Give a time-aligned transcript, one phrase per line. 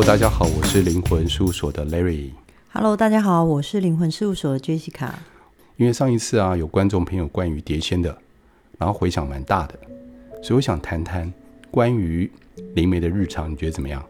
[0.00, 2.30] Hello，大家好，我是灵魂事务所的 Larry。
[2.72, 5.10] Hello，大家好，我是灵魂事务所的 Jessica。
[5.76, 8.16] 因为上一次啊，有观众朋友关于碟仙的，
[8.78, 9.74] 然后回响蛮大的，
[10.42, 11.30] 所以我想谈谈
[11.70, 12.32] 关于
[12.74, 14.02] 灵媒的日常，你觉得怎么样？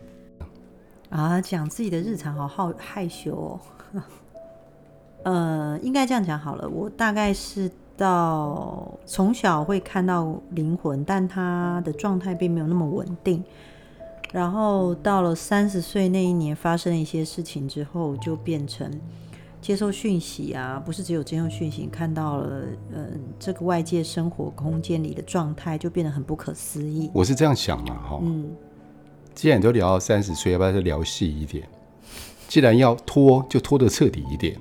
[1.08, 3.60] 啊，讲自己的日常，好好害羞哦。
[5.24, 6.68] 呃，应该这样讲好了。
[6.68, 13.42] 我大概是到从小会看到灵魂，但他的状态并没有那么稳定。
[14.32, 18.88] 然后到了三十岁那一年，发生了一些事情之后，就变成
[19.60, 22.62] 接受讯息啊，不是只有接受讯息，看到了，
[22.92, 23.06] 嗯、呃，
[23.40, 27.10] 这个外界生活空间里的状态就变得很不可思议。
[27.12, 28.50] 我是这样想嘛，哈，嗯，
[29.34, 31.68] 既然都聊到三十岁，要不要再聊细一点？
[32.46, 34.56] 既然要拖，就拖得彻底一点。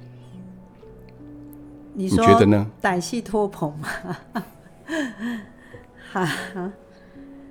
[1.94, 2.66] 你，你觉得呢？
[2.82, 4.18] 胆细拖棚吗？
[6.12, 6.72] 哈哈。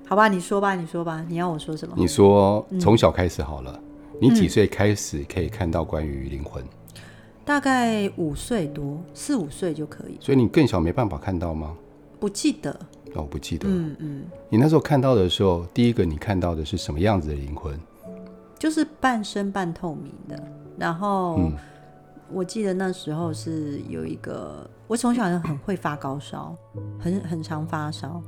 [0.08, 1.94] 好吧，你说吧，你说吧，你要我说什么？
[1.96, 3.78] 你说从小开始好了，
[4.14, 6.64] 嗯、你几岁开始可以看到关于灵魂？
[7.44, 10.16] 大概五岁多，四五岁就可以。
[10.18, 11.76] 所以你更小没办法看到吗？
[12.18, 12.74] 不记得。
[13.14, 13.68] 哦，不记得。
[13.68, 14.24] 嗯嗯。
[14.48, 17.78] 你那时候看到的时候，第一个你看到的是什么样子的灵魂？
[18.58, 20.42] 就是半身半透明的。
[20.78, 21.52] 然后，嗯、
[22.32, 26.56] 我记得那时候是有一个，我从小就很会发高烧，
[26.98, 28.22] 很很常发烧。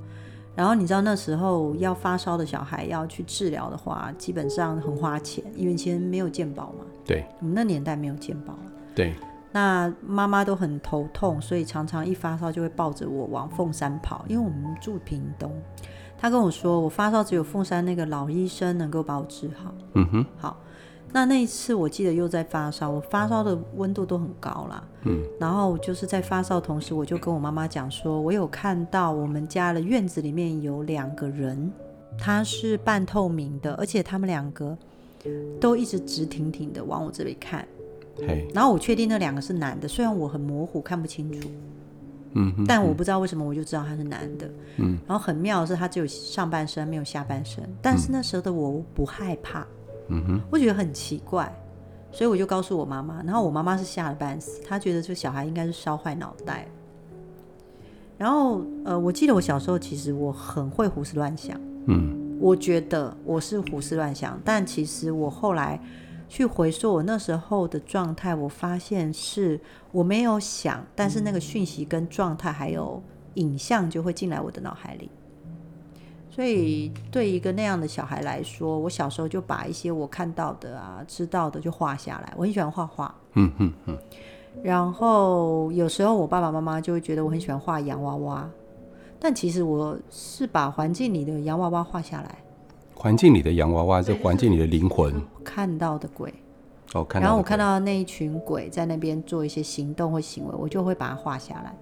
[0.61, 6.85] 然后你知道那时候要发烧的小孩要去治疗的话，基本上很花钱，因为以前没有健保嘛。
[7.03, 8.55] 对，我们那年代没有健保。
[8.95, 9.15] 对，
[9.53, 15.51] 那妈妈都很头痛，所以常常一发烧就会抱着我往凤山跑，因为我们住屏东。
[16.19, 19.73] 他跟我说，我发烧只有凤山那个老医生能够把我治好。
[19.95, 20.59] 嗯哼，好。
[21.13, 24.83] 那那一次我记得又在发烧，我发烧的温度都很高啦。
[25.03, 31.71] 嗯，然后就是在发烧同时，我就跟我妈妈讲说，我有看到我们家的院子里面有两个人，
[32.19, 34.77] 他是半透明的，而且他们两个
[35.61, 37.67] 都一直直挺挺的往我这里看。
[38.19, 41.49] 嘿，然后我确定那两个是男的，虽然我很模糊看不清楚，
[42.35, 44.49] 嗯哼，但我不知道为什么我就知道他是男的。
[44.77, 49.67] 嗯，然后很妙的是，他只有上半身没有下半身，但是那时候的我不害怕。
[50.11, 51.51] 嗯哼，我觉得很奇怪，
[52.11, 56.67] 所以我就告诉我妈妈，然后我妈妈是吓得半死，她觉得这小孩应该是烧坏脑袋。
[58.19, 65.81] 然后，呃，我记得我小时候其实我很会胡思乱想，嗯，我觉得我是胡思乱想，但其实我后来
[66.29, 69.59] 去回溯我那时候的状态，我发现是
[69.91, 73.03] 我没有想，但是那个讯息跟状态还有
[73.35, 75.11] 影像就会进来我的脑海里。
[76.31, 82.33] 所以，对一个那样的小孩来说，我小时候就把一些我看到的啊、知道的就画下来。
[82.37, 83.99] 我很喜欢画画，嗯嗯嗯。
[84.63, 88.49] 然后有时候我爸爸妈妈就会觉得我很喜欢画洋娃娃，
[89.19, 92.39] 但其实我是把环境里的洋娃娃画下来。
[92.95, 96.33] 环境里的洋娃娃，这环境里的灵魂看到的鬼。
[96.95, 97.27] 哦，看到。
[97.27, 101.75] 然后我看到那一群鬼在那边做一些行动或行为，我就会把它画下来。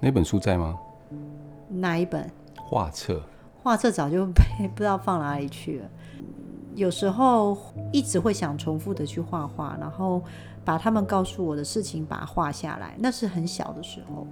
[0.00, 0.78] 那本书在吗？
[1.68, 2.28] 哪一本？
[2.56, 3.22] 画册。
[3.66, 5.90] 画册早就被 不知道放哪里去了。
[6.76, 7.58] 有时候
[7.92, 10.22] 一直会想重复的去画画，然后
[10.64, 12.94] 把他们告诉我的事情把它画下来。
[13.00, 14.24] 那是很小的时候，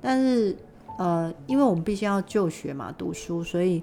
[0.00, 0.56] 但是
[0.96, 3.82] 呃，因为我们必须要就学嘛，读书，所以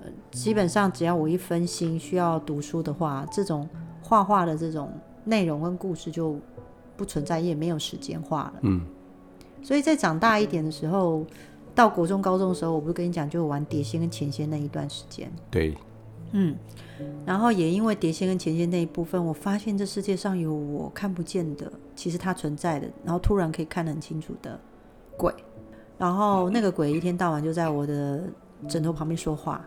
[0.00, 3.66] 呃，基本上只要我一分心需要读书的话，这种
[4.02, 4.92] 画画的这种
[5.24, 6.38] 内容跟故事就
[6.94, 8.54] 不存在，也没有时间画了。
[8.60, 8.82] 嗯，
[9.62, 11.24] 所以在长大一点的时候。
[11.76, 15.30] 到国中、高中的时候，我不是跟你讲，就玩碟仙跟前仙那一段时间。
[15.50, 15.76] 对，
[16.32, 16.56] 嗯，
[17.26, 24.58] 然后也因为碟仙跟前仙那一部分，我发现这世界上有我看不见的，其实它存在的，然后突然可以看得很清楚的
[25.18, 25.30] 鬼，
[25.98, 28.24] 然后那个鬼一天到晚就在我的
[28.66, 29.62] 枕头旁边说话。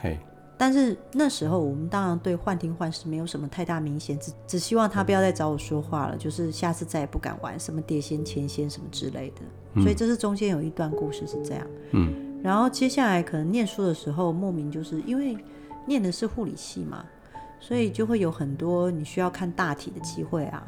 [0.00, 0.18] 嘿，
[0.62, 9.82] 但是那时候我们当然对幻听幻视没有什么太大明显，只只希望他不要再找我说话了，就是下次再也不敢玩什么碟仙、前仙什么之类的。
[9.82, 15.36] 所以这是中间有一段故事是这样，嗯，然后接下来可能念书的时候，莫名就是因为
[15.84, 17.04] 念的是护理系嘛，
[17.58, 20.64] 所以就会有很多你需要看大体的机会啊，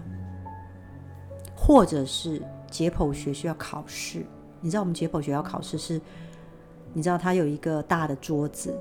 [1.54, 4.26] 或者是解剖学需要考试。
[4.60, 6.00] 你知道我们解剖学要考试是，
[6.92, 8.76] 你知道它有一个大的桌子，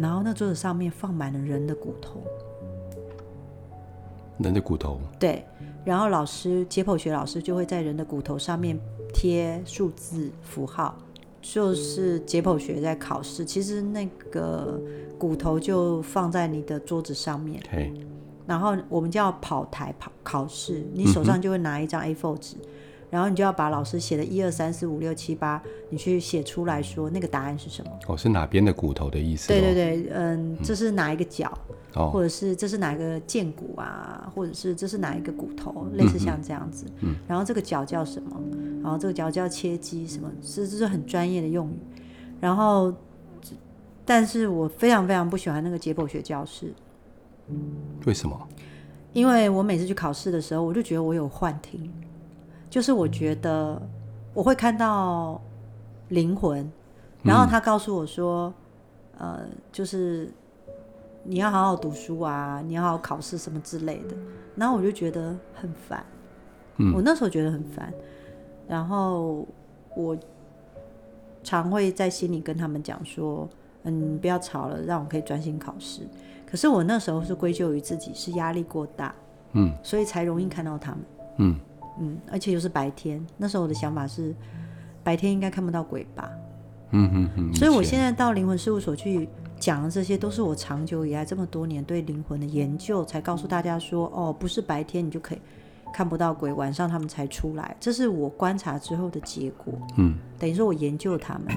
[0.00, 2.22] 然后那桌子上面放满了人的骨头，
[4.38, 5.44] 人的骨头，对，
[5.84, 8.78] 然后老师解剖学老师就会在人的骨头上面。
[9.12, 10.96] 贴数字符号，
[11.42, 13.44] 就是解剖学在考试。
[13.44, 14.80] 其实那个
[15.18, 17.60] 骨头就放在你的桌子上面，
[18.46, 22.68] 然后我们叫跑台跑考试，你手上就会拿一张 A4 纸，嗯，
[23.10, 27.90] 然后你就要把老师写的一二三四五六七八，你去写出来说那个答案是什么。
[28.06, 29.48] 哦，是哪边的骨头的意思？
[29.48, 31.52] 对对对，嗯，这是哪一个角？
[31.94, 36.86] 哦，或者是这是哪一个剑骨啊，或者是这是哪一个骨头，类似像这样子。
[37.00, 38.40] 嗯，然后这个脚叫什么？
[38.80, 40.30] 然后这个脚叫切肌什么？
[40.40, 41.78] 这这是很专业的用语。
[42.40, 42.94] 然后，
[44.04, 46.72] 但是我非常非常不喜欢那个解剖学教室。
[48.06, 48.48] 为什么？
[49.12, 51.92] 因为我每次去考试的时候，我就觉得我有幻听，
[52.70, 53.80] 就是我觉得
[54.32, 55.40] 我会看到
[56.08, 56.70] 灵魂，
[57.22, 58.54] 然后他告诉我说，
[59.18, 59.40] 嗯、呃，
[59.72, 60.32] 就是
[61.24, 64.16] 你要好好读书啊，你要好好考试什么之类的，
[64.54, 66.06] 然后我就觉得很烦，
[66.76, 67.92] 嗯，我那时候觉得很烦，
[68.68, 69.44] 然后
[69.96, 70.16] 我
[71.42, 73.48] 常会在心里跟他们讲说，
[73.82, 76.02] 嗯，不要吵了，让我可以专心考试。
[76.46, 79.14] 可是我那时候是归咎于自己是压力过大，
[79.52, 81.00] 嗯，所以才容易看到他们，
[81.38, 81.60] 嗯
[82.00, 83.24] 嗯，而且又是白天。
[83.36, 84.34] 那时候我的想法是，
[85.04, 86.30] 白天应该看不到鬼吧，
[86.90, 87.54] 嗯嗯嗯。
[87.54, 95.38] 所以我现在到灵魂事务所去讲的这些，都是我长久以来这么多年对灵魂的研究，才告诉大家说，哦，不是白天你就可以
[95.92, 101.48] 看不到鬼，晚上他们才出来，这是我观察之后的结果，嗯，等于说我研究他们，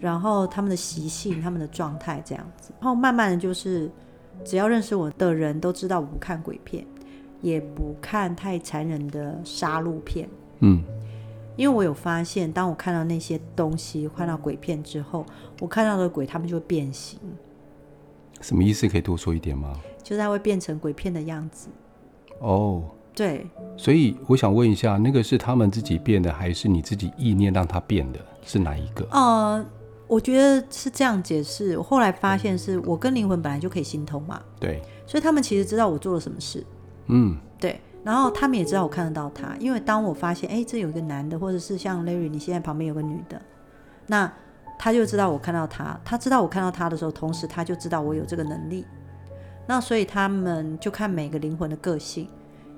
[0.00, 3.90] 然后他们的习性、他们的状态这样子，然后慢慢的就是。
[4.44, 6.84] 只要认识我的人都知道，我不看鬼片，
[7.44, 10.26] 也不看太残忍的杀戮片。
[10.60, 10.82] 嗯，
[11.56, 15.26] 因为我有发现，当我看到那些东西，看到鬼片之后，
[15.60, 17.20] 我看到的鬼他们就会变形。
[18.40, 18.88] 什么意思？
[18.88, 19.78] 可以多说一点吗？
[20.02, 21.68] 就是它会变成鬼片的样子。
[22.38, 22.82] 哦，
[23.14, 23.46] 对。
[23.76, 28.18] 所以我想问一下，那个是他们自己变的，还是你自己意念让它变的？
[28.42, 29.06] 是哪一个？
[29.10, 29.64] 呃。
[30.06, 31.78] 我觉得是这样解释。
[31.78, 34.40] 我后来发现，是我跟灵魂本来就可以心通嘛。
[34.60, 34.82] 对。
[35.06, 36.64] 所以他们其实知道我做了什么事。
[37.06, 37.36] 嗯。
[37.58, 37.80] 对。
[38.02, 43.40] 然后他们也知道我看得到他，因为当我发现，哎，这有一个男的，或者是像 Larry，你现在旁边有个女的，
[44.06, 44.30] 那
[44.78, 45.98] 他就知道我看到他。
[46.04, 48.84] 他知道我看到他的时候，同时他就知道我有这个能力。
[49.66, 52.28] 那所以他们就看每个灵魂的个性，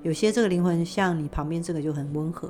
[0.01, 2.49] 有些这个灵魂像你旁边这个就很温和，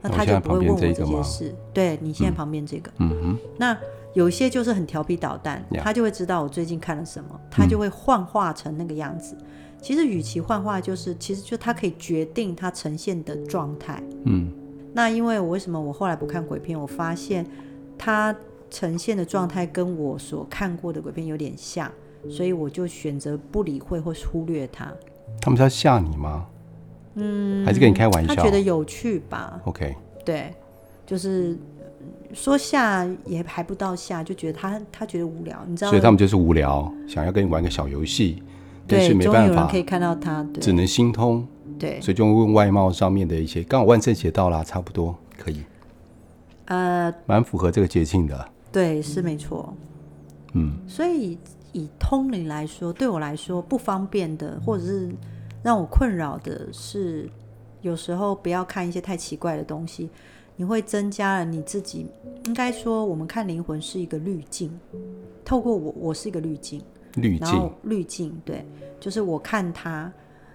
[0.00, 1.54] 那他就不会问我这些事。
[1.72, 2.90] 对，你现在旁边这个。
[2.98, 3.38] 嗯哼。
[3.56, 3.76] 那。
[4.14, 9.36] 有些就是很调皮捣蛋他就会知道我最近看了什么，他就会幻化成那个样子。
[9.38, 9.46] 嗯、
[9.80, 14.02] 其实，与其幻化，就是其实就它可以决定它呈现的状态。
[14.24, 14.50] 嗯，
[14.92, 16.78] 那因为我为什么我后来不看鬼片？
[16.78, 17.46] 我发现
[17.96, 18.34] 它
[18.70, 21.90] 呈现的状态跟我所看过的鬼片有点像，
[22.28, 24.92] 所以我就选择不理会或忽略它。
[25.40, 26.46] 他们是要吓你吗？
[27.14, 28.34] 嗯，还是跟你开玩笑？
[28.34, 29.94] 他觉得有趣吧？OK，
[30.24, 30.52] 对，
[31.06, 31.56] 就是。
[32.32, 35.90] 说下也还不到下，就觉得他他觉得无聊，你知道？
[35.90, 38.42] 所以他们就是无聊，想要跟你玩个小游戏，对，
[38.86, 41.46] 但是没办法，可以看到他，只能心通。
[41.78, 45.62] 对，所以就问外貌上面的一些，刚好万圣节到了，差不多可以，
[46.66, 48.48] 呃，蛮符合这个节庆的。
[48.72, 49.74] 对，是没错。
[50.54, 51.38] 嗯，所以
[51.72, 55.10] 以通灵来说，对我来说不方便的，或者是
[55.62, 57.28] 让我困扰的是，
[57.82, 60.08] 有时候不要看一些太奇怪的东西。
[60.58, 62.06] 你会增加了你自己，
[62.46, 64.70] 应该说，我们看灵魂是一个滤镜，
[65.44, 66.80] 透过我，我是一个滤镜，
[67.16, 68.64] 滤镜，滤镜，对，
[69.00, 70.10] 就是我看他，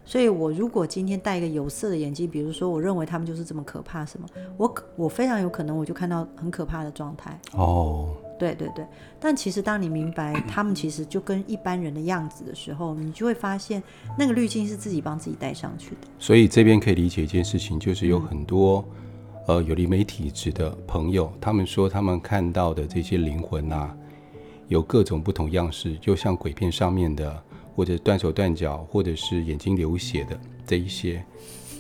[0.06, 7.40] 所以我如果今天戴一个有色的眼镜，比如说，我认为他们就是这么可怕，什么，我我非常有可能我就看到很可怕的状态。
[7.54, 8.85] 哦，对对对，
[9.19, 13.83] 但其实当你明白他们其实就跟一般人的样子的时候，你就会发现
[14.18, 16.07] 那个滤镜是自己帮自己戴上去的。
[16.18, 18.83] 所以这边可以理解一件事情，就是有很多。
[19.47, 23.97] 呃，有灵媒体质的朋友，他们说他们看到的这些灵魂啊，
[24.71, 27.44] 有各种不同样式，就像鬼片上面的，
[27.75, 31.21] 或者断手断脚，或者是眼睛流血的这一些，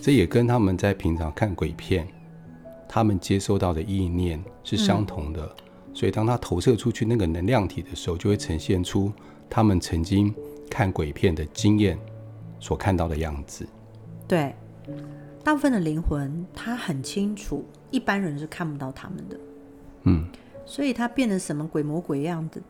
[0.01, 2.05] 这也跟他们在平常看鬼片，
[2.89, 5.41] 他们接收到的意念是相同的。
[5.41, 5.63] 嗯。
[5.93, 9.09] 所以当他投射出去那个能量体的时候，就会呈现出
[9.49, 10.35] 他们曾经
[10.69, 11.97] 看鬼片的经验
[12.59, 13.65] 所看到的样子。
[14.27, 14.53] 对。
[15.45, 19.39] 大部分的灵魂，他很清楚，一般人是看不到他们的，
[20.03, 20.27] 嗯，
[20.65, 22.61] 所以他变得什么鬼模鬼样的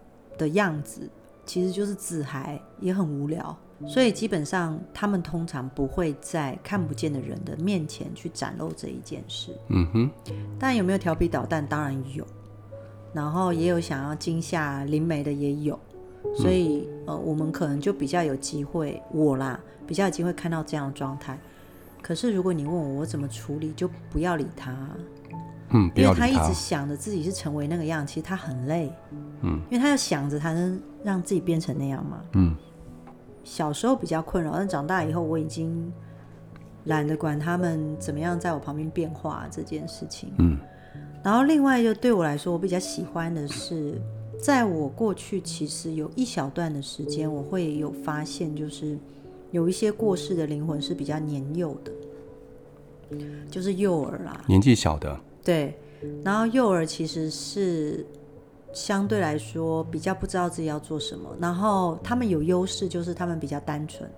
[0.41, 1.07] 的样子，
[1.45, 3.55] 其实就是自嗨，也很无聊。
[3.87, 9.55] 所以基本上，他们通常不会在看不见的人的面前去展露这一件事。
[9.69, 10.09] 嗯哼，
[10.59, 11.65] 但有没有调皮捣蛋？
[11.65, 12.25] 当然有，
[13.13, 15.79] 然后也有想要惊吓灵媒的也有，
[16.35, 21.37] 所以、嗯、呃，我们可能就比较有机会，我啦，比较有机会看到这样的状态。
[22.03, 24.75] 可是，如果你问我我怎么处理，就不要理他。
[25.73, 28.91] 嗯，因为他一直想着自己是成为那个样，其实他很累。
[29.41, 32.21] 嗯，因为他要想着才能让自己变成那样嘛。
[32.33, 32.55] 嗯，
[33.43, 35.91] 小时候比较困扰，但长大以后我已经
[36.85, 40.33] 懒得管他们怎么样在我旁边变化这件事情。
[40.39, 40.57] 嗯，
[41.23, 44.01] 然后另外就对我来说，我比较喜欢的是
[44.41, 48.97] 在我过去其实有一小段的时间，我会有发现，就是
[49.51, 53.17] 有一些过世的灵魂是比较年幼的，
[53.49, 55.17] 就是幼儿啦，年纪小的。
[55.43, 55.75] 对，
[56.23, 58.05] 然后幼儿其实是
[58.73, 64.09] 相对来说比较不知道自己要做什么，然后他们有优势，就是他们比较单纯。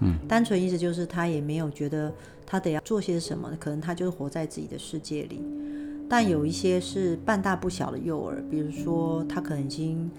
[0.00, 2.12] 嗯，单纯意思就是他也没有觉得
[2.44, 5.40] 他得要做些什么，可能他就是活在自己的世界里。
[6.08, 10.10] 但有一些是半大不小的幼儿，比如说他可能已经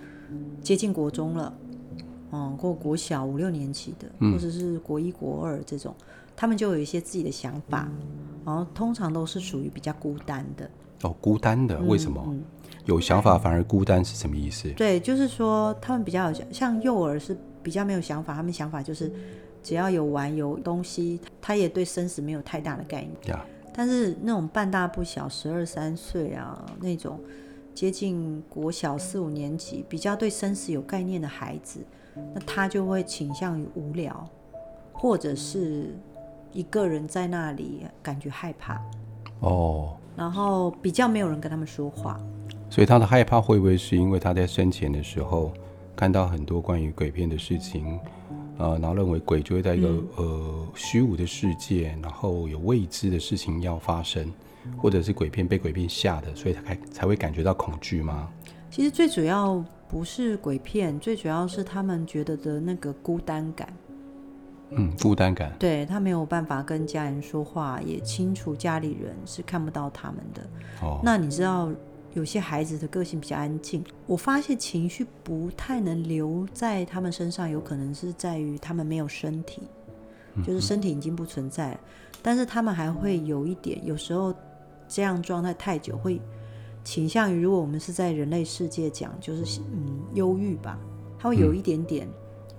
[0.62, 1.57] 接近国中了，
[2.31, 5.96] 嗯，或国小五六年级的，或者是国一国二这种，
[6.38, 7.89] 他们就有一些自己的想法，
[8.46, 10.70] 然后通常都是属于比较孤单的。
[11.01, 12.24] 哦，孤单的，为什么？
[12.27, 12.44] 嗯嗯、
[12.86, 14.70] 有想法反而孤单是什么意思？
[14.77, 19.12] 对，就是说他们比较有像幼儿是比较没有想法，他们想法就是
[19.62, 23.39] 只要有玩有东西，他也对生死没有太大的概念。
[23.74, 27.20] 但是那种半大不小，十二三岁啊，那种
[27.75, 31.79] 接近国小四五年级，比较对生死有概念的孩子，
[32.34, 34.27] 那他就会倾向于无聊，
[34.94, 35.96] 或者是
[36.57, 38.81] 一个人在那里感觉害怕
[39.41, 42.19] 哦，然后比较没有人跟他们说话，
[42.67, 45.53] 所以他的害怕会不会是因为他在生前的时候
[45.95, 47.99] 看到很多关于鬼片的事情？
[48.57, 54.33] 呃，然后认为鬼就会在一个、嗯、呃虚无的世界，然后有未知的事情要发生，
[54.75, 58.27] 或者是鬼片被鬼片吓的，所以他才才会感觉到恐惧吗？
[58.71, 63.71] 其实最主要不是鬼片，最主要是他们觉得的那个孤单感。
[64.71, 65.55] 嗯，负担感。
[65.57, 70.41] 对，他没有办法跟家人说话，也清楚家里人是看不到他们的。
[70.81, 71.69] 哦，那你知道？
[72.13, 79.62] 有些孩子的个性比较安静，我发现情绪不太能留在他们身上，有可能是在于他们没有身体，
[80.43, 81.79] 就是身体已经不存在了，
[82.24, 84.33] 但是他们还会有一点，有时候
[84.88, 86.19] 这样状态太久会
[86.83, 90.79] 倾向于，如果我们是在人类世界讲，就是嗯忧郁吧，
[91.19, 92.07] 他会有一点点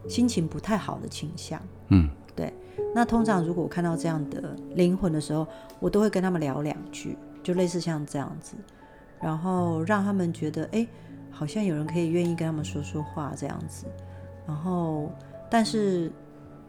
[0.06, 1.60] 心情不太好的倾向。
[1.60, 2.52] 嗯，嗯对。
[2.94, 5.46] 那通常如果我看到这样的灵魂的时候，
[5.78, 8.54] 我都会跟他们聊两句，就类似像这样子。
[9.20, 10.86] 然后让他们觉得，哎，
[11.30, 13.86] 好像有人可以愿意跟他们说说话这样子。
[14.46, 15.10] 然后，
[15.50, 16.10] 但是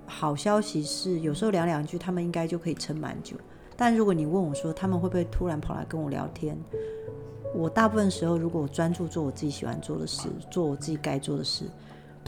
[0.06, 3.38] 好消息是，有时候聊两句，他们应该就可以撑蛮久。
[3.78, 6.58] 但如果你问我说，他们会不会突然跑来跟我聊天？
[7.56, 11.66] 我大部分时候，如果我专注做我自己喜欢做的事，做我自己该做的事，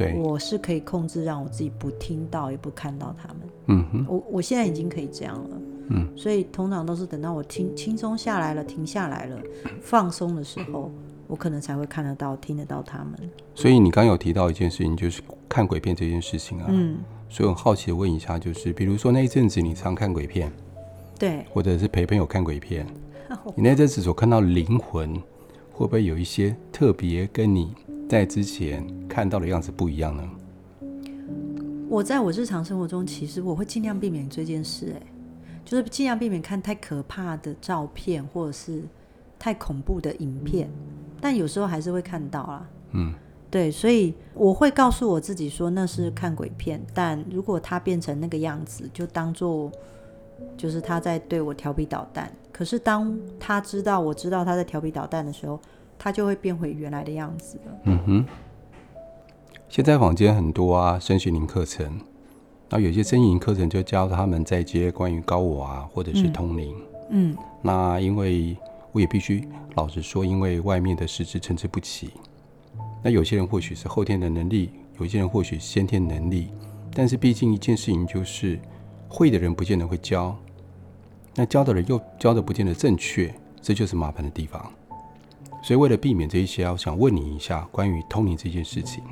[0.01, 3.37] 对，我是可以控制让我自己不听到也不看到他们。
[3.67, 5.61] 嗯哼，我我现在已经可以这样了。
[5.89, 9.37] 嗯，所以通常都是等到我轻轻松下来了，停下来了，
[9.81, 10.89] 放松的时候，
[11.27, 13.13] 我可能才会看得到、听得到他们。
[13.53, 16.65] 所以你刚有提到一件事情，就是看鬼片这件事情啊。
[16.69, 16.97] 嗯。
[17.29, 20.51] 所以我很好奇的问一下，就是比如说那一阵子你常看鬼片，
[21.17, 22.85] 对，或者是陪朋友看鬼片，
[23.55, 25.13] 你那阵子所看到灵魂，
[25.71, 27.73] 会不会有一些特别跟你
[28.11, 30.29] 在之前看到的样子不一样呢？
[31.87, 35.07] 我在我日常生活中，其实我会尽量避免这件事，哎。
[35.63, 38.83] 就是尽量避免看太可怕的照片，或者是
[39.39, 40.69] 太恐怖的影片，
[41.21, 42.69] 但有时候还是会看到啦。
[42.91, 43.13] 嗯，
[43.49, 49.71] 对，所以我会告诉我自己说那是看鬼片，但如果他变成那个样子，就当做
[50.57, 52.29] 就是他在对我调皮捣蛋。
[52.51, 55.57] 可是当他知道我知道他在调皮捣蛋的时候，
[56.03, 57.77] 他就会变回原来的样子了。
[57.83, 58.25] 嗯哼，
[59.69, 62.01] 现在坊间很多啊，身心灵课程。
[62.71, 66.73] 那有些真言课程就教他们在接关于高我啊，或者是通灵。
[67.11, 67.31] 嗯。
[67.31, 68.57] 嗯，那因为
[68.91, 72.09] 我也必须老实说，因为外面的师资参差不齐。
[73.03, 76.47] 那有些人或许是后天的能力，有些人或许先天能力。
[76.95, 78.59] 但是毕竟一件事情就是，
[79.07, 80.35] 会的人不见得会教，
[81.35, 83.31] 那教的人又教的不见得正确，
[83.61, 84.71] 这就是麻烦的地方。
[85.61, 89.03] 所以为了避免这一些，我想问你一下关于通灵这件事情。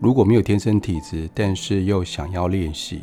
[0.00, 3.02] 如果没有天生体质，但是又想要练习，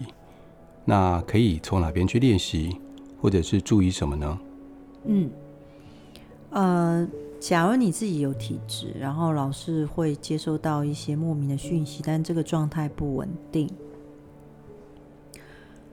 [0.83, 2.81] 那可以从哪边去练习，
[3.21, 4.39] 或者是注意什么呢？
[5.05, 5.29] 嗯，
[6.49, 7.07] 呃，
[7.39, 13.69] 假如你自己有体质，然后老是会接收到一些莫名的讯息，但这个状态不稳定。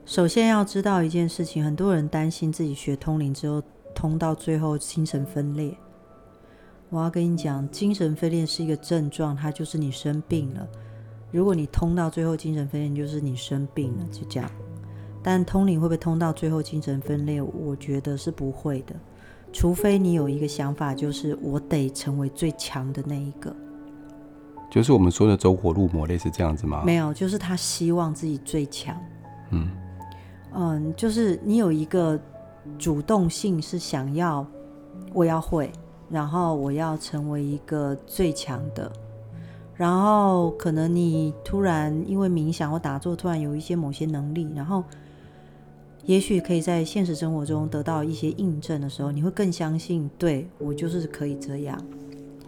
[0.05, 3.61] 首先要知道一件事情，很多人担心自己学通灵之后，
[3.93, 5.75] 通到最后精神分裂。
[6.95, 10.65] 我要跟你讲，精神分裂是一个症状，它就是你生病了。
[11.29, 14.49] 如果你通到最后精神分裂，就是你生病了，就这样。
[15.21, 17.41] 但通灵会不会通到最后精神分裂？
[17.41, 18.95] 我觉得是不会的，
[19.51, 23.53] 除非你有一个想法，就是我得成为最强的那一个。
[24.71, 26.81] 就是我们说的走火入魔，类似这样子吗？
[26.85, 28.95] 没有，就是他希望自己最强。
[29.51, 29.69] 嗯
[30.53, 32.17] 嗯，就是你有一个
[32.77, 34.47] 主动性，是想要
[35.13, 35.69] 我要会，
[36.09, 38.91] 然后我要成为一个最强的。
[39.75, 44.81] 然后可能你突然因为冥想或打坐，突然有一些某些能力，然后
[46.05, 51.77] 也许可以在现实生活中得到一些印证的时候，你会更相信，对，我就是可以这样。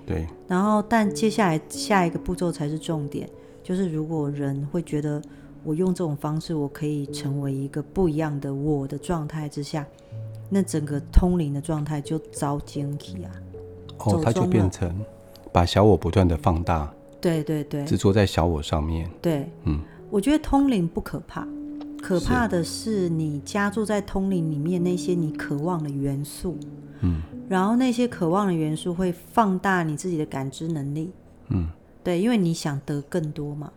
[0.06, 0.26] 对。
[0.48, 3.30] 然后，但接下来下一个步骤才是重点，
[3.62, 5.22] 就是如果人会觉得
[5.66, 9.86] 我用这种方式，我可以成为一个不一样的我的状态之下，
[10.50, 13.32] 那整个通灵的状态就遭惊奇啊。
[14.00, 14.94] 哦，它就变成
[15.52, 16.92] 把小我不断的放大。
[17.20, 19.10] 对对对，执着在小我上面。
[19.22, 21.48] 对，嗯，我觉得通灵不可怕，
[22.00, 26.56] 可怕的是你加注在通灵里面那些你渴望的元素。
[27.02, 31.12] 嗯，然后那些渴望的元素会放大你自己的感知能力。
[31.50, 31.68] 嗯，
[32.04, 33.72] 对，因为你想得更多嘛。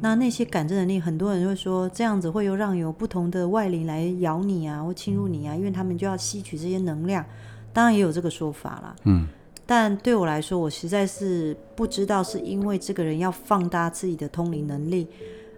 [0.00, 7.24] 那那些感知能力，很多人会说这样子会又让有不同的外灵来咬你啊，或侵入你啊，因为他们就要吸取这些能量。
[7.72, 8.96] 当然也有这个说法啦。
[9.04, 9.28] 嗯。
[9.74, 15.08] 但对我来说，我实在是不知道是因为这个人要放大自己的通灵能力，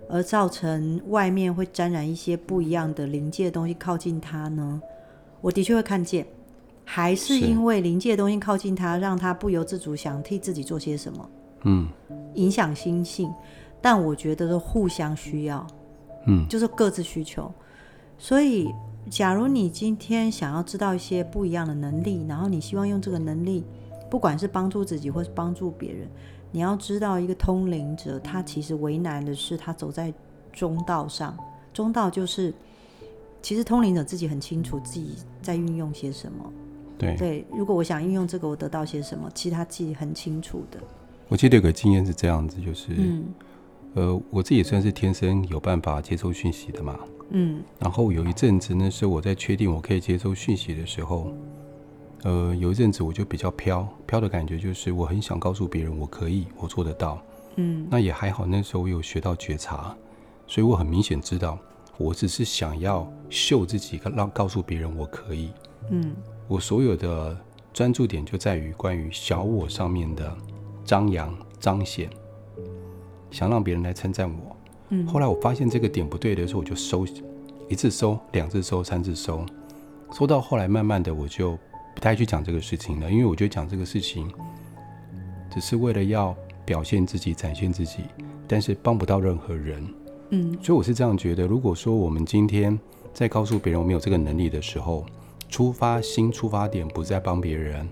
[0.09, 4.81] 而造成外面会沾染一些不一样的灵界的东西靠近他呢？
[5.41, 6.25] 我的确会看见，
[6.85, 11.31] 还是因为灵界的东西靠近他，让他不由自主想替自己做些什么，
[11.65, 11.89] 嗯，
[12.35, 13.29] 影响心性。
[13.83, 15.67] 但我觉得是互相需要，
[16.29, 17.53] 嗯，就是各自需求。
[18.17, 18.73] 所以，
[19.11, 23.65] 假如你今天想要知道一些不一样的能力，然后你希望用这个能力。
[24.15, 26.09] 不管是帮助自己或是帮助别人，
[26.53, 30.15] 你要知道，一个通灵者他其实为难的是他走在
[30.53, 31.37] 中道上。
[31.73, 32.55] 中道就是，
[33.43, 36.53] 其实通灵者自己很清楚自己在运用些什么。
[36.97, 40.79] 对对，如果我想运用这个，我得到些什么，其实他自己很清楚的。
[41.27, 43.25] 我记得有个经验是这样子，就是，嗯，
[43.95, 47.01] 呃，我自己也算是天生有办法接收讯息的嘛。
[47.31, 47.61] 嗯。
[47.81, 51.33] 然后有一阵子呢，是我在确定我可以接收讯息的时候。
[52.25, 57.23] 呃，有一阵子我就比较飘飘的感觉，就是我很想告诉别人我可以，我做得到。
[57.57, 59.95] 嗯，那也还好，那时候我有学到觉察，
[60.47, 61.59] 所以我很明显知道，
[61.99, 65.51] 我只是想要秀自己，让告诉别人我可以。
[65.91, 66.17] 嗯，
[66.49, 67.39] 我所有的
[67.75, 70.35] 专注点就在于关于小我上面的
[70.83, 72.09] 张扬彰显，
[73.31, 74.57] 想让别人来称赞我。
[74.89, 77.05] 嗯，后来我发现这个点不对的时候，我就收，
[77.69, 79.45] 一次收，两次收，三次收，
[80.11, 81.59] 收到后来慢慢的我就。
[81.95, 84.31] 不太去讲这个事情了，因为我觉得讲这个事情
[85.53, 88.03] 只是为了要表现自己、展现自己，
[88.49, 89.87] 但是帮不到任何人。
[90.31, 91.47] 嗯，所以我是这样觉得。
[91.47, 92.79] 如果说我们今天
[93.13, 95.07] 在告诉别人我们有这个能力的时候，
[95.49, 97.89] 出发新、出发点不在帮别人，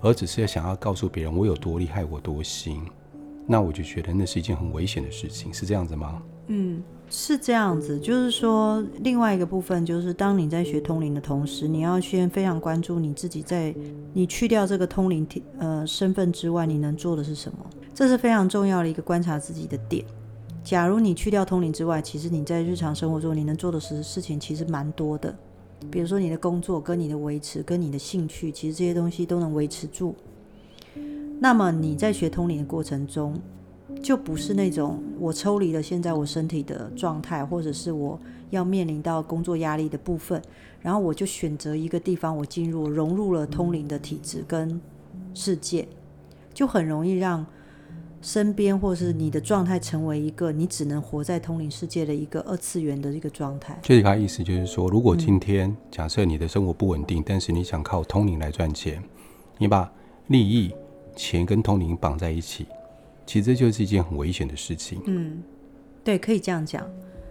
[0.00, 2.86] 而只是想要告诉别人我有多厉害、我多行，
[3.46, 6.22] 那我就觉得那是一件很危险的事情，是这样子吗？
[6.48, 6.82] 嗯。
[7.14, 13.74] 是这样子，就是说，另外一个部分就是，当你在学通灵的同时，你要先非常关注你自己在
[14.14, 15.28] 你去掉这个通灵
[15.58, 17.58] 呃身份之外，你能做的是什么？
[17.92, 20.02] 这是非常重要的一个观察自己的点。
[20.64, 25.36] 假如你去掉通灵之外，其实你在日常生活中你能做的事事情其实蛮多的，
[25.90, 30.14] 比如说你的工作跟你的维持跟你的兴趣，其实这些东西都能维持住。
[31.38, 33.38] 那么你在学通灵的过程中，
[34.00, 38.18] 就不是那种我抽离了现在我身体的状态，或者是我
[38.50, 40.40] 要面临到工作压力的部分，
[40.80, 44.80] 然后我就选择一个地方，我进入融入了通灵的体质跟
[45.34, 45.86] 世界，
[46.52, 47.46] 就很容易让
[48.20, 53.78] 身边或是你的状态成为一个你只能活在通灵世界的一个二次元的一个状态。
[53.82, 59.02] 这个意思就是说，如果今天假设你的生活不稳定，但是你想靠通灵来赚钱，
[59.58, 59.90] 你把
[60.26, 60.72] 利益、
[61.16, 62.66] 钱跟通灵绑在一起。
[63.26, 65.00] 其实这就是一件很危险的事情。
[65.06, 65.42] 嗯，
[66.02, 66.84] 对，可以这样讲。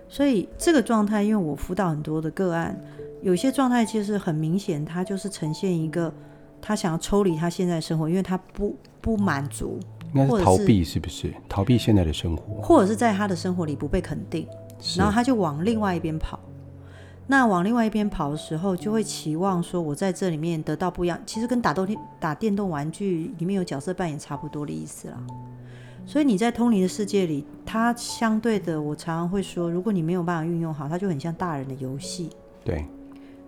[0.07, 2.77] 所以这个状态，因为我辅导很多的个案，
[3.21, 6.13] 有些状态其实很明显，他就是呈现一个
[6.61, 9.79] 他想要抽离他现在的生活，因为他不不满足，
[10.13, 11.33] 应该是逃避，是不是？
[11.47, 14.45] 逃避现在的生活，或者是在他的生活里不被肯定，
[14.97, 16.39] 然后他就往另外一边跑。
[17.27, 21.17] 那往另外一边跑的时候，就会期望说，我在这里面得到不一样。
[21.25, 21.87] 其实跟打斗
[22.19, 25.17] 打电动玩具里面有角色扮演差不多的意思啦。
[26.11, 32.29] 所以你在通灵的世界里，它相对的，我常常会说，如果你没有办法运用好，它就很像大人的游戏。
[32.65, 32.85] 对，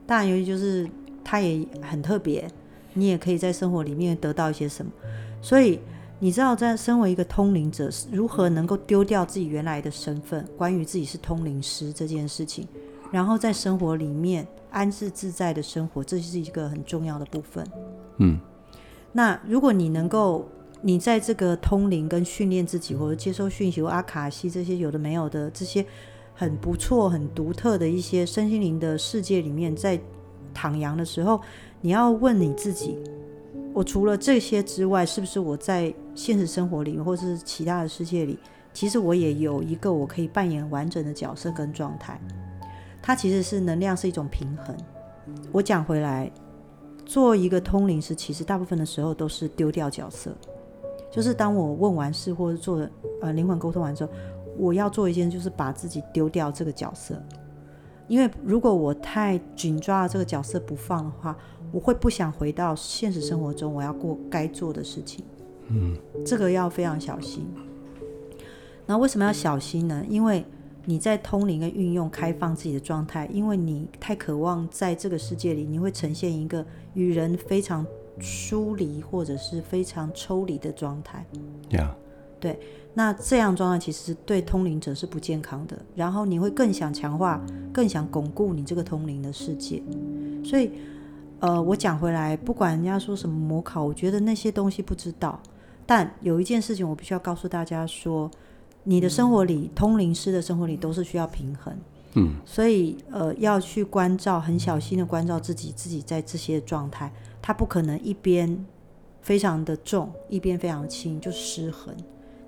[0.08, 0.90] 大人游戏就是
[1.26, 2.50] 它也很特别，
[2.94, 4.90] 你也可以在生活里面得到一些什么。
[5.42, 5.78] 所以
[6.20, 12.66] 你知道，在身为一个通灵者，如何能够丢掉自己原来的身份，关于自己是通灵师这件事情，
[13.12, 17.68] 然后在生活里面安置自在的生活，这是一个很重要的部分。
[18.20, 18.40] 嗯，
[19.12, 20.48] 那如果你能够。
[20.86, 25.84] 你在这个通灵跟训练自己，或者接收讯息或阿卡西这些有的没有的这些
[26.36, 29.98] 很不错、很独特的一些身心灵的世界里面，在
[30.54, 31.40] 徜徉的时候，
[31.80, 32.98] 你要问你自己：
[33.74, 38.38] 我除了这些之外，是不是我在现实生活里，或是其他的世界里，
[38.74, 42.20] 其实我也有一个我可以扮演完整的角色跟状态？
[43.02, 44.76] 它其实是能量是一种平衡。
[45.54, 46.30] 我讲回来，
[47.06, 50.36] 做一个通灵师，其实大部分的时候都是丢掉角色。
[51.14, 52.90] 就是当我问完事或者做
[53.22, 54.12] 呃灵魂沟通完之后，
[54.58, 57.22] 我要做一件就是把自己丢掉这个角色。
[58.08, 61.38] 因为如果我太紧抓这个角色不放的话，
[61.72, 65.24] 我会不想回到现实生活中我要过该做的事情。
[65.68, 65.96] 嗯，
[66.26, 67.46] 这个要非常小心。
[68.88, 70.04] 那为什么要小心呢？
[70.10, 70.44] 因为
[70.86, 77.86] 你在通灵跟运用开放自己的状态，因为你太渴望在这个世界里，你会呈现一个与人非常
[78.20, 81.26] 疏离或者是非常抽离的状态。
[81.70, 81.90] Yeah.
[82.40, 82.60] 对。
[82.96, 89.82] 那这样状态其实对通灵者是不健康的，然后你会更想强化、更想巩固你这个通灵的世界。
[90.46, 90.70] 所以，
[91.40, 95.42] 呃，我讲回来，不管人家说什么模考，我觉得那些东西不知道。
[95.88, 98.30] 但有一件事情我必须要告诉大家说，
[98.84, 101.76] 你的生活里，通灵师的生活里都是需要平衡。
[102.14, 102.36] 嗯。
[102.46, 107.12] 所以，呃，要去关照，很小心的关照自己，自己在这些状态，
[107.44, 108.66] 他不可能一边
[109.22, 111.94] 非常的重，一边非常轻，就失衡。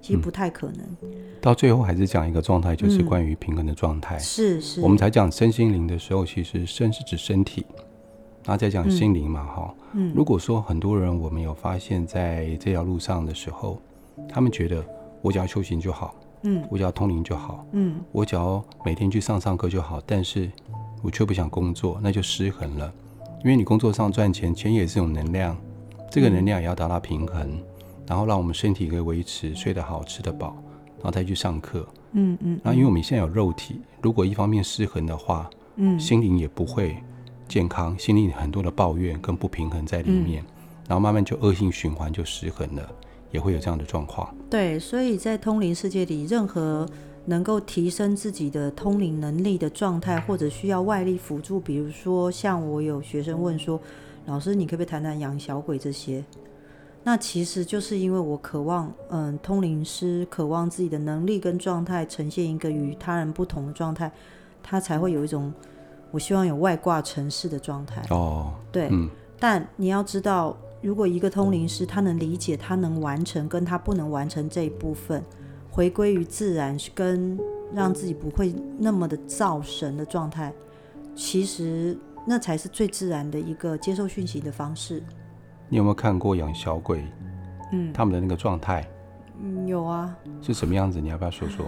[0.01, 1.09] 其实不太可能，嗯，
[1.41, 4.15] 到最后还是讲一个状态，就是关于平衡的状态。
[4.17, 4.19] 嗯。
[4.19, 7.65] 是是，我们才讲身心灵的时候，其实身是指身体，
[8.45, 9.75] 那再讲心灵嘛，哈。
[9.93, 10.13] 嗯。
[10.15, 13.81] 如果说很多人我们有发现，在这条路上的时候，
[14.29, 14.85] 他们觉得
[15.21, 20.51] 我只要修行就好，嗯，我只要通灵就好，嗯，我只要每天去上上课就好，但是
[21.01, 22.93] 我却不想工作，那就失衡了。
[23.43, 25.55] 因为你工作上赚钱，钱也是一种能量，
[26.09, 27.41] 这个能量也要达到平衡。
[27.49, 27.63] 嗯
[28.07, 30.55] 然后让我们身体可以维持睡得好、吃得饱，
[30.97, 31.83] 然后再去上课。
[32.11, 32.61] 嗯嗯。
[32.63, 36.97] 然后因为我们现在有肉体，如果一方面失衡的话，嗯，心灵也不会
[37.47, 40.53] 健康，心里很多的抱怨跟不平衡在里面，嗯、
[40.89, 42.87] 然后慢慢就恶性循环，就失衡了，
[43.31, 44.31] 也会有这样的状况。
[44.51, 46.87] 对，所以在通灵世界里，任何
[47.25, 53.79] 能够提升自己的通灵能力的状态，或者需要外力辅助，比如说像我有学生问说，
[54.25, 56.23] 老师，你可不可以谈谈养小鬼这些？
[57.03, 64.11] 那其实就是因为我渴望，嗯，通灵师渴望自己的能力跟状态呈现一个与他人不同的状态，
[64.63, 65.53] 他才会有一种
[66.09, 68.03] 我希望有外挂城市的状态。
[68.09, 69.07] 哦，对，嗯。
[69.39, 75.23] 但你要知道，如果一个通灵师他能理解他能完成跟他不能完成这一部分，
[75.75, 77.37] 回归于自然，跟
[77.73, 80.53] 让自己不会那么的造神的状态，
[81.13, 85.03] 其实那才是最自然的一个接受讯息的方式。
[85.67, 87.03] 你有没有看过养小鬼？
[87.73, 88.87] 嗯，他们的那个状态，
[89.41, 90.15] 嗯，有啊。
[90.41, 91.01] 是什么样子？
[91.01, 91.65] 你要不要说说？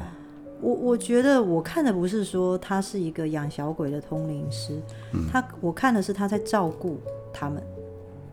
[0.62, 6.98] 我我觉得我看的不是说他是一个养小鬼的通灵师，嗯，他我看的是他在照顾
[7.34, 7.62] 他们，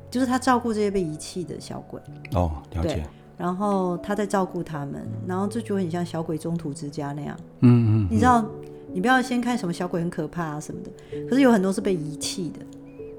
[0.08, 2.00] 就是他照顾这些被遗弃的小鬼。
[2.34, 3.04] 哦，了解。
[3.36, 7.36] 然后他在照顾他们，然后这就很像小鬼中途之家那样。
[7.60, 8.08] 嗯嗯，嗯。
[8.10, 8.44] 你知道，
[8.92, 10.90] 你不要先看什么小鬼很可怕啊什么的，
[11.28, 12.60] 可是有很多是被遗弃的。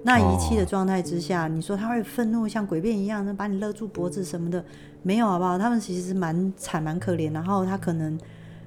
[0.04, 4.63] 那遗弃的状态之下，你说他会愤怒，像鬼变一样，能把你勒住脖子什么的，
[5.01, 5.58] 没有好不好？
[5.58, 7.34] 他们其实是蛮惨、蛮可怜。
[7.34, 8.15] 然后他可能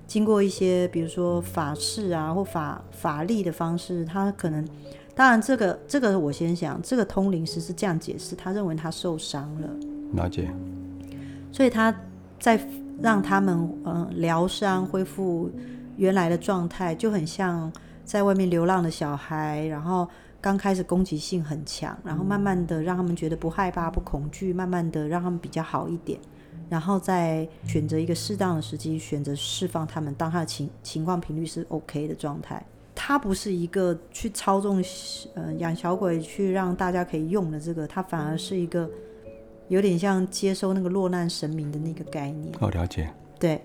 [0.05, 4.67] 经过一些，比如说法事啊，或法法力的方式，他可能，
[5.15, 9.69] 当然这个这个我先想，这个通灵师是这样解释，他认为他受伤了，
[10.15, 10.51] 了解，
[11.53, 11.95] 所以他
[12.39, 12.61] 在
[13.01, 15.51] 让他们嗯疗伤、恢复
[15.97, 17.73] 原来的状态，就很像
[18.05, 20.09] 在外面流浪的小孩，然后。
[20.41, 26.17] 刚开始攻击性很强，然后慢慢的让他们觉得不害怕、不恐惧，慢慢的让他们比较好一点，
[26.69, 32.65] 然后再选择一个适当的时机，选择释放他们，当他的情情况频率是 OK 的状态。
[32.95, 34.81] 他不是一个去操纵，
[35.35, 38.89] 呃，养小鬼去让大家可以用的这个，他反而是一个
[39.69, 42.53] 有点像接收那个落难神明的那个概念。
[42.59, 43.09] 好，了解。
[43.39, 43.61] 对。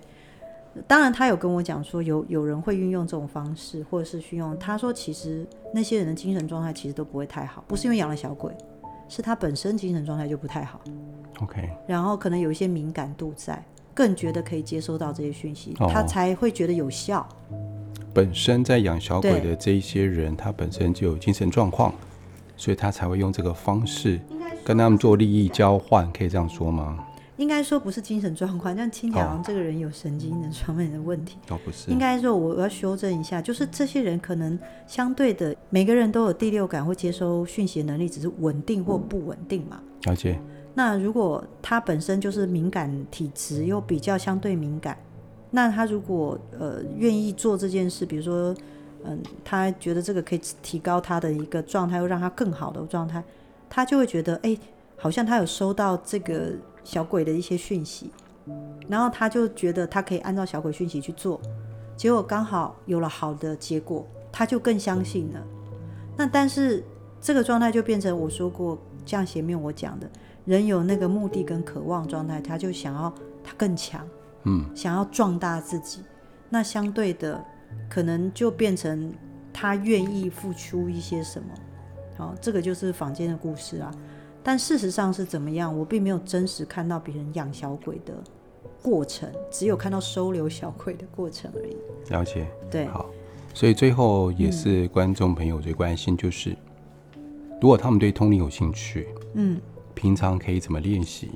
[0.88, 4.58] 当然，他有跟我讲说有，有有人会运用这种方式，或者是运用。
[4.58, 8.52] 他说，其实那些人的精神状态其实都不会太好，不是因为养了小鬼，
[9.08, 10.80] 是他本身精神状态就不太好。
[11.40, 11.70] OK。
[11.86, 13.64] 然后可能有一些敏感度在，
[13.94, 17.24] 更觉得可以接收到这些讯息，他才会觉得有效。
[18.12, 21.94] 本身在养小鬼的这一些人，他本身就有精神状况，
[22.56, 24.20] 所以他才会用这个方式
[24.64, 26.98] 跟他们做利益交换，可以这样说吗？
[27.36, 31.36] 应该说不是精神状况，但听起来好像这个人有神经的方面的问题。
[31.50, 31.90] 哦，不是。
[31.90, 39.80] 应该说我要修正一下，就是这些人可能相对的，每个人都有第六感或接收讯息的能力，只是稳定或不稳定嘛。
[40.04, 40.40] 了解。
[40.74, 44.96] 那如果他本身就是敏感体质，又比较相对敏感，
[45.50, 48.54] 那他如果呃愿意做这件事，比如说
[49.04, 53.22] 嗯，他觉得这个可以提高他的一个状态，又让他更好的状态，
[53.74, 54.56] 他就会觉得哎。
[54.96, 58.10] 好像他有收到这个小鬼的一些讯息，
[58.88, 61.38] 然后他就觉得他可以按照小鬼讯息去做，
[61.94, 65.44] 结果刚好有了好的结果，他就更相信了。
[66.16, 66.82] 那但是
[67.20, 70.08] 这个状态就变成我说过，像前面我讲的，
[70.46, 74.00] 人有那个目的跟渴望状态，他就想要他更强，
[74.44, 76.02] 嗯，想要壮大自己，
[76.48, 77.44] 那相对的
[77.90, 79.12] 可能就变成
[79.52, 81.48] 他愿意付出一些什么。
[82.16, 83.90] 好，这个就是坊间的故事啊。
[84.42, 85.76] 但事实上是怎么样？
[85.76, 88.14] 我并没有真实看到别人养小鬼的
[88.82, 91.76] 过程，只有看到收留小鬼的过程而已。
[92.10, 93.10] 了解，对，好。
[93.54, 97.22] 所以最后也是观众朋友最关心，就是、嗯、
[97.60, 99.60] 如果他们对通灵有兴趣，嗯，
[99.94, 101.30] 平常可以怎么练习？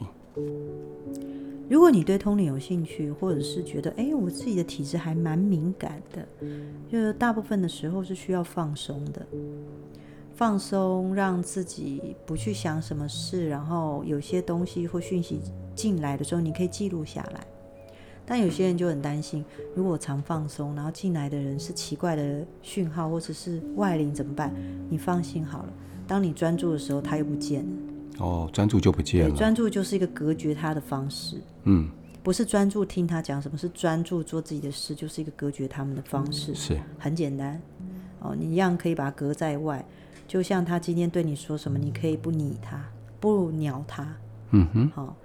[1.71, 6.27] 如果你对通灵有兴趣，或者是觉得哎，我自己的体质还蛮敏感的，
[6.91, 9.27] 就是大部分的时候是需要放松的，
[10.39, 15.41] 放松，让自己不去想什么事，然后有些东西或讯息
[15.75, 17.45] 进来的时候，你可以记录下来。
[18.25, 24.55] 但有些人就很担心，如果我常放松，然后进来的人是奇怪的讯号或者是外灵怎么办？
[24.89, 25.73] 你放心好了，
[26.07, 28.25] 当你专注的时候，他又不见了。
[28.25, 29.35] 哦，专注就不见了。
[29.35, 31.43] 专注就是一个隔绝他的方式。
[31.65, 31.91] 嗯，
[32.23, 36.55] 不是专注听他讲什么，是专注做自己的事，就是一个隔绝他们的方式。
[36.55, 37.61] 是，很简单。
[38.21, 39.85] 哦，你一样可以把它隔在外，
[40.27, 42.83] 就像他今天对你说什么，你可以不理他，
[43.21, 44.07] 不鸟他。
[44.51, 44.91] 嗯哼。
[44.95, 45.17] 好。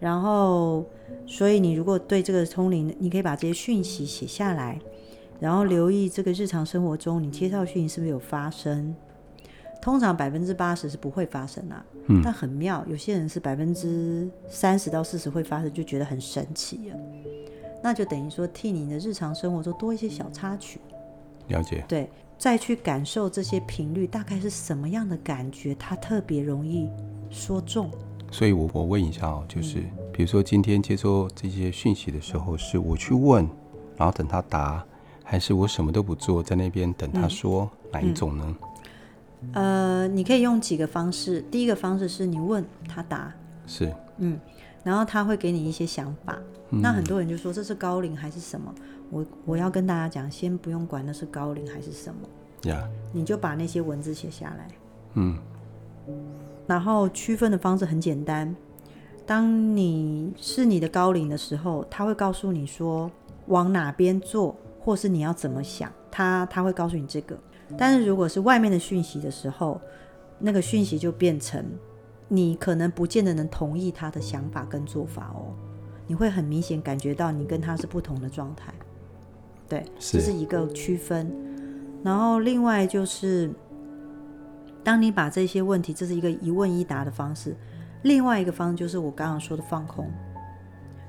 [0.00, 0.84] 然后，
[1.26, 4.78] 所以你如果对这个通灵，你可以把这些讯息写下来，
[5.40, 8.94] 然后留意这个日常生活中你接到讯息是不是有发生。
[9.80, 16.96] 通常百分之八十是不会发生啊，嗯，但很妙，有些人是百分之三十到四十会发生，就觉得很神奇了。
[17.82, 20.80] 那就等于说替你的日常生活中多一些小插曲。
[21.48, 21.84] 了解。
[21.86, 26.88] 对，再去感受这些频率大概是什么样的感觉，它特别容易
[27.30, 27.90] 说中。
[28.30, 29.78] 所以我我问一下哦，就是
[30.12, 33.48] 比如说今天接收这些讯息的时候，是我去问，
[33.96, 34.84] 然后等他答，
[35.22, 38.56] 还是我什么都不做，在那边等他说，嗯、哪一种呢？
[39.52, 41.40] 呃，你可以用几个方式。
[41.50, 43.32] 第一个方式是你问他答，
[43.66, 44.38] 是，嗯，
[44.84, 46.38] 然后他会给你一些想法。
[46.70, 48.72] 嗯、那很多人就说这是高龄还是什么？
[49.10, 54.68] 我我要跟大家讲，先不用管那是高龄还是什么，呀，你就把那些文字写下来，
[55.14, 55.36] 嗯。
[56.66, 58.54] 然后区分的方式很简单，
[59.26, 63.10] 当你是你的高龄的时候，他会告诉你说
[63.46, 67.38] 往哪边做，或是你要怎么想，他他会告诉你这个。
[67.76, 69.80] 但是如果是外面的讯息的时候，
[70.38, 71.64] 那个讯息就变成
[72.34, 75.54] 你可能不见得能同意他的想法跟做法哦，
[76.06, 78.72] 你会很明显感觉到你跟他是不同的状态。
[79.68, 81.32] 对，这是一个区分。
[82.02, 83.50] 然后另外就是。
[84.82, 87.56] 当你把这些问题，这是一个一问一答的方式。
[88.02, 90.06] 另外一个方式就是我刚刚说的放空。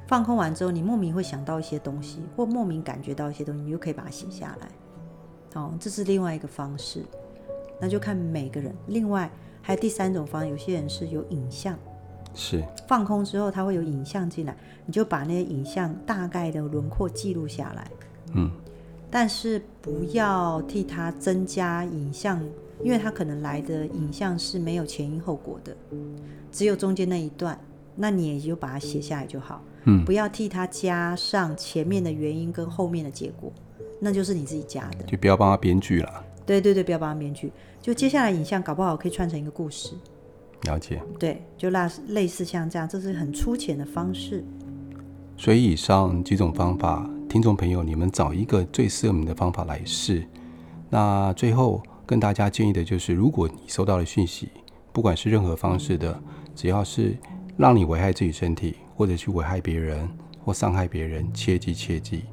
[0.07, 5.59] 放空完之后，你莫名会想到一些东西，或莫名感觉到一些东西，你就可以把它写下来。
[5.59, 7.03] 哦，这是另外一个方式。
[7.81, 8.73] 那就看每个人。
[8.88, 9.29] 另外
[9.65, 11.75] 还有第三种方式，有些人是有影像。
[12.36, 12.63] 是。
[12.88, 17.89] 放空之后，他会有影像进来，你就把那些影像大概的轮廓记录下来。
[18.36, 18.51] 嗯。
[19.10, 22.39] 但是不要替他增加影像。
[22.84, 25.73] 因为他可能来的影像是没有前因后果的，
[26.51, 27.58] 只有中间那一段，
[27.95, 29.63] 那你也就把它写下来就好。
[29.86, 33.49] 嗯，不要替他加上前面的原因跟后面的结果，
[33.97, 35.06] 那就是你自己加的。
[35.06, 36.21] 就不要帮他编剧了。
[36.45, 37.49] 对对对，不要帮他编剧。
[37.86, 39.93] 就接下来影像搞不好可以串成一个故事。
[40.63, 41.00] 了解。
[41.19, 44.43] 对，就类类似像这样，这是很粗浅的方式。
[45.38, 50.28] 所以以上几种方法，听众朋友，你们找一个最适合你的方法来试。
[50.89, 51.84] 那最后。
[52.08, 54.48] 跟大家建议的就是，如果你收到了讯息，
[54.93, 56.21] 不管是任何方式的，
[56.54, 57.17] 只要是
[57.58, 60.08] 让你危害自己身体，或者去危害别人
[60.43, 62.26] 或伤害别人，切记切记，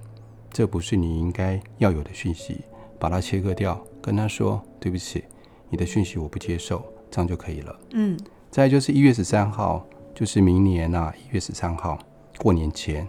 [0.51, 2.59] 这不是你应该要有的讯息，
[2.99, 5.25] 把它切割掉，跟他说对不起，
[5.73, 7.81] 你的讯息我不接受，这样就可以了。
[7.93, 8.15] 嗯。
[8.51, 11.99] 再就是一月十三号，就是明年啊，一月十三号
[12.37, 13.09] 过年前，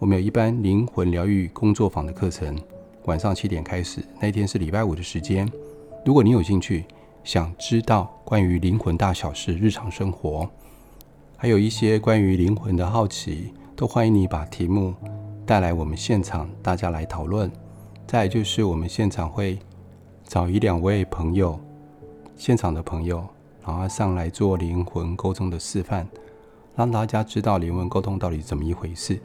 [0.00, 2.58] 我们有一班灵魂疗愈工作坊的课程，
[3.04, 5.48] 晚上七点开始，那天是礼拜五的时间。
[6.04, 6.84] 如果你有兴趣，
[7.22, 10.50] 想知道关于灵魂大小事、日常生活，
[11.36, 14.92] 还有一些关于灵魂的好奇，都欢迎你把题目
[15.46, 17.48] 带来我们现场，大家来讨论。
[18.04, 19.60] 再就是我们现场会
[20.24, 21.58] 找一两位朋友，
[22.36, 23.26] 现场的朋友，
[23.64, 26.06] 然后上来做灵魂沟通的示范，
[26.74, 29.20] 让大家知道灵魂沟通到底怎么一回事。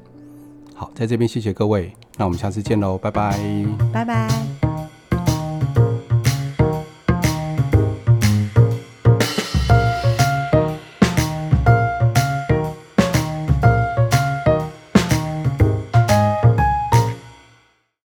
[0.73, 3.39] 好，在这边谢谢各位，那我们下次见喽，拜拜，
[3.91, 4.66] 拜拜。